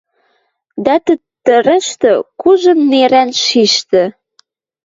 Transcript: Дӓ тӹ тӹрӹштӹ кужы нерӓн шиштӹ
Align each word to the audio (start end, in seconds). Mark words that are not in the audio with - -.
Дӓ 0.85 0.95
тӹ 1.05 1.13
тӹрӹштӹ 1.45 2.11
кужы 2.41 2.73
нерӓн 2.89 3.29
шиштӹ 3.43 4.03